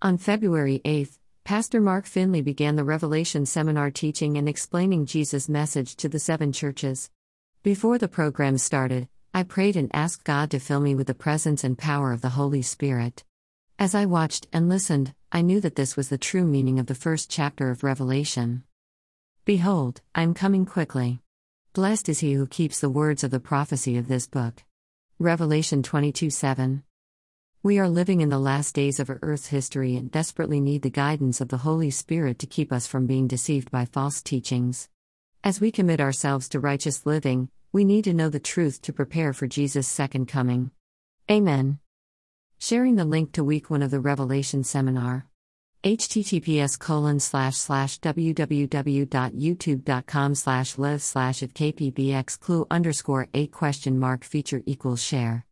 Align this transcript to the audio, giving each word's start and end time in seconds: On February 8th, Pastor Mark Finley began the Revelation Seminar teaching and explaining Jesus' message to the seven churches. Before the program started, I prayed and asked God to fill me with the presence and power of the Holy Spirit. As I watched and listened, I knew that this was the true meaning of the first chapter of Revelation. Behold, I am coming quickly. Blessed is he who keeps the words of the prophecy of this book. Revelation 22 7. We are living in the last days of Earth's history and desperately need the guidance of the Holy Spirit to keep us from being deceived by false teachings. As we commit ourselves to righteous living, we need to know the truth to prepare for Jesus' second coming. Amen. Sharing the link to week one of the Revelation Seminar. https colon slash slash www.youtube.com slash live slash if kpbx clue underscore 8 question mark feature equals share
On 0.00 0.16
February 0.16 0.80
8th, 0.84 1.18
Pastor 1.42 1.80
Mark 1.80 2.06
Finley 2.06 2.40
began 2.40 2.76
the 2.76 2.84
Revelation 2.84 3.44
Seminar 3.44 3.90
teaching 3.90 4.38
and 4.38 4.48
explaining 4.48 5.06
Jesus' 5.06 5.48
message 5.48 5.96
to 5.96 6.08
the 6.08 6.20
seven 6.20 6.52
churches. 6.52 7.10
Before 7.64 7.98
the 7.98 8.06
program 8.06 8.58
started, 8.58 9.08
I 9.34 9.42
prayed 9.42 9.74
and 9.74 9.90
asked 9.92 10.22
God 10.22 10.52
to 10.52 10.60
fill 10.60 10.78
me 10.78 10.94
with 10.94 11.08
the 11.08 11.14
presence 11.14 11.64
and 11.64 11.76
power 11.76 12.12
of 12.12 12.20
the 12.20 12.28
Holy 12.28 12.62
Spirit. 12.62 13.24
As 13.76 13.92
I 13.92 14.06
watched 14.06 14.46
and 14.52 14.68
listened, 14.68 15.14
I 15.32 15.42
knew 15.42 15.60
that 15.62 15.74
this 15.74 15.96
was 15.96 16.10
the 16.10 16.16
true 16.16 16.44
meaning 16.44 16.78
of 16.78 16.86
the 16.86 16.94
first 16.94 17.28
chapter 17.28 17.68
of 17.68 17.82
Revelation. 17.82 18.62
Behold, 19.44 20.00
I 20.14 20.22
am 20.22 20.32
coming 20.32 20.64
quickly. 20.64 21.22
Blessed 21.72 22.08
is 22.08 22.20
he 22.20 22.34
who 22.34 22.46
keeps 22.46 22.78
the 22.78 22.88
words 22.88 23.24
of 23.24 23.32
the 23.32 23.40
prophecy 23.40 23.96
of 23.96 24.06
this 24.06 24.28
book. 24.28 24.62
Revelation 25.18 25.82
22 25.82 26.30
7. 26.30 26.84
We 27.60 27.80
are 27.80 27.88
living 27.88 28.20
in 28.20 28.28
the 28.28 28.38
last 28.38 28.76
days 28.76 29.00
of 29.00 29.10
Earth's 29.10 29.48
history 29.48 29.96
and 29.96 30.12
desperately 30.12 30.60
need 30.60 30.82
the 30.82 30.90
guidance 30.90 31.40
of 31.40 31.48
the 31.48 31.56
Holy 31.56 31.90
Spirit 31.90 32.38
to 32.38 32.46
keep 32.46 32.72
us 32.72 32.86
from 32.86 33.08
being 33.08 33.26
deceived 33.26 33.72
by 33.72 33.84
false 33.84 34.22
teachings. 34.22 34.88
As 35.42 35.60
we 35.60 35.72
commit 35.72 36.00
ourselves 36.00 36.48
to 36.50 36.60
righteous 36.60 37.04
living, 37.04 37.48
we 37.72 37.84
need 37.84 38.04
to 38.04 38.14
know 38.14 38.28
the 38.28 38.38
truth 38.38 38.80
to 38.82 38.92
prepare 38.92 39.32
for 39.32 39.48
Jesus' 39.48 39.88
second 39.88 40.26
coming. 40.26 40.70
Amen. 41.28 41.80
Sharing 42.58 42.94
the 42.94 43.04
link 43.04 43.32
to 43.32 43.42
week 43.42 43.70
one 43.70 43.82
of 43.82 43.90
the 43.90 43.98
Revelation 43.98 44.62
Seminar. 44.62 45.26
https 45.82 46.78
colon 46.78 47.18
slash 47.18 47.56
slash 47.56 47.98
www.youtube.com 47.98 50.34
slash 50.36 50.78
live 50.78 51.02
slash 51.02 51.42
if 51.42 51.52
kpbx 51.54 52.38
clue 52.38 52.68
underscore 52.70 53.26
8 53.34 53.50
question 53.50 53.98
mark 53.98 54.22
feature 54.22 54.62
equals 54.64 55.02
share 55.02 55.44